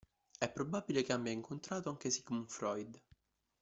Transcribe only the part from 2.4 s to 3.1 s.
Freud.